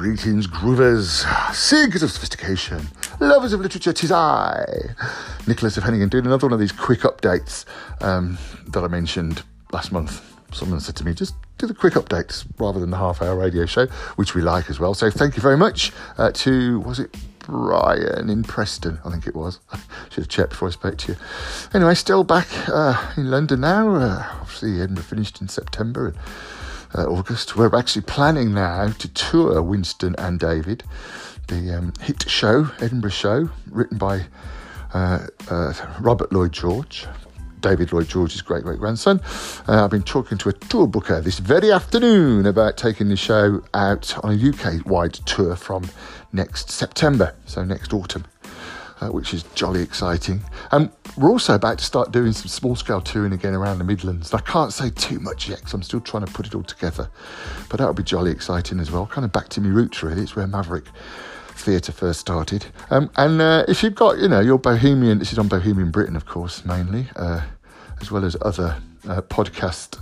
[0.00, 2.88] Greetings, groovers, seekers of sophistication,
[3.20, 4.64] lovers of literature, tis I,
[5.46, 7.66] Nicholas of Hennigan, doing another one of these quick updates
[8.00, 8.38] um,
[8.68, 9.42] that I mentioned
[9.72, 10.24] last month.
[10.54, 13.66] Someone said to me, just do the quick updates rather than the half hour radio
[13.66, 14.94] show, which we like as well.
[14.94, 19.00] So thank you very much uh, to, was it Brian in Preston?
[19.04, 19.60] I think it was.
[19.70, 19.76] I
[20.08, 21.18] should have checked before I spoke to you.
[21.74, 23.94] Anyway, still back uh, in London now.
[23.96, 26.06] Uh, obviously, Edinburgh finished in September.
[26.06, 26.16] And,
[26.94, 27.56] uh, August.
[27.56, 30.84] We're actually planning now to tour Winston and David,
[31.48, 34.26] the um, hit show, Edinburgh show, written by
[34.94, 37.06] uh, uh, Robert Lloyd George.
[37.60, 39.20] David Lloyd George's great great grandson.
[39.68, 43.62] Uh, I've been talking to a tour booker this very afternoon about taking the show
[43.74, 45.90] out on a UK wide tour from
[46.32, 48.24] next September, so next autumn
[49.00, 50.40] uh, which is jolly exciting.
[50.72, 54.32] And we're also about to start doing some small scale touring again around the Midlands.
[54.34, 57.10] I can't say too much yet because I'm still trying to put it all together,
[57.68, 59.06] but that'll be jolly exciting as well.
[59.06, 60.22] Kind of back to my roots, really.
[60.22, 60.84] It's where Maverick
[61.54, 62.66] theatre first started.
[62.90, 66.16] Um, and uh, if you've got, you know, your Bohemian, this is on Bohemian Britain,
[66.16, 67.42] of course, mainly, uh,
[68.00, 69.98] as well as other uh, podcast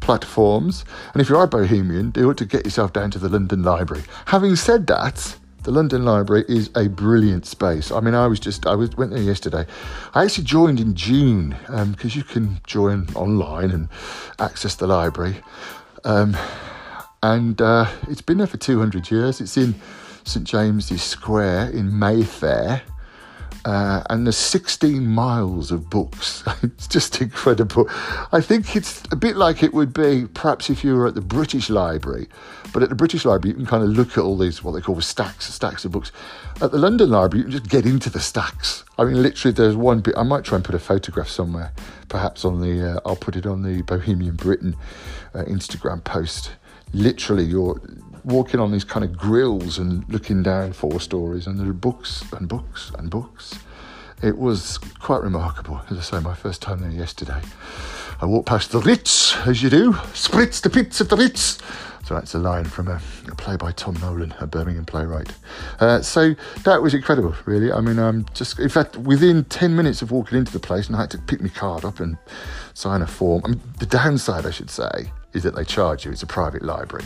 [0.00, 0.84] platforms.
[1.12, 3.62] And if you are a Bohemian, do it to get yourself down to the London
[3.62, 4.04] Library.
[4.26, 7.92] Having said that, the London Library is a brilliant space.
[7.92, 9.64] I mean, I was just, I was, went there yesterday.
[10.14, 13.88] I actually joined in June because um, you can join online and
[14.38, 15.36] access the library.
[16.04, 16.36] Um,
[17.22, 19.40] and uh, it's been there for 200 years.
[19.40, 19.74] It's in
[20.24, 22.82] St James's Square in Mayfair.
[23.64, 26.42] Uh, and there's 16 miles of books.
[26.62, 27.88] it's just incredible.
[28.32, 31.20] I think it's a bit like it would be perhaps if you were at the
[31.20, 32.28] British Library,
[32.72, 34.80] but at the British Library you can kind of look at all these what they
[34.80, 36.10] call the stacks, stacks of books.
[36.60, 38.84] At the London Library you can just get into the stacks.
[38.98, 40.14] I mean, literally, there's one bit.
[40.16, 41.72] I might try and put a photograph somewhere,
[42.08, 42.96] perhaps on the.
[42.96, 44.76] Uh, I'll put it on the Bohemian Britain
[45.34, 46.52] uh, Instagram post.
[46.92, 47.80] Literally, you're
[48.24, 52.22] walking on these kind of grills and looking down four stories, and there are books
[52.32, 53.58] and books and books.
[54.22, 55.80] It was quite remarkable.
[55.90, 57.40] As I say, my first time there yesterday.
[58.20, 61.58] I walked past the Ritz, as you do, spritz the pits of the Ritz.
[62.04, 65.32] So that's a line from a, a play by Tom Nolan, a Birmingham playwright.
[65.80, 66.34] Uh, so
[66.64, 67.72] that was incredible, really.
[67.72, 70.96] I mean, I'm just, in fact, within 10 minutes of walking into the place, and
[70.96, 72.16] I had to pick my card up and
[72.74, 73.42] sign a form.
[73.44, 76.12] I mean, the downside, I should say, is that they charge you.
[76.12, 77.04] It's a private library.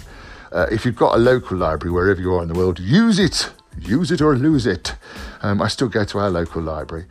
[0.53, 3.51] Uh, if you've got a local library wherever you are in the world, use it.
[3.79, 4.95] Use it or lose it.
[5.43, 7.07] Um, I still go to our local library.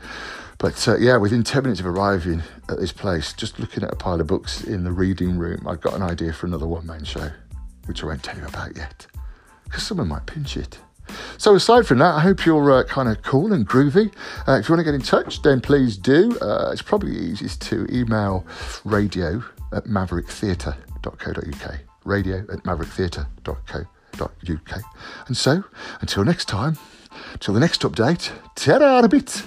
[0.57, 3.95] But uh, yeah, within 10 minutes of arriving at this place, just looking at a
[3.95, 7.03] pile of books in the reading room, I got an idea for another one man
[7.03, 7.29] show,
[7.85, 9.05] which I won't tell you about yet,
[9.65, 10.79] because someone might pinch it.
[11.37, 14.11] So, aside from that, I hope you're uh, kind of cool and groovy.
[14.47, 16.35] Uh, if you want to get in touch, then please do.
[16.39, 18.47] Uh, it's probably easiest to email
[18.85, 24.81] radio at mavericktheatre.co.uk radio at mavericktheatre.co.uk.
[25.27, 25.65] And so,
[25.99, 26.77] until next time,
[27.39, 29.43] till the next update, ta a bit.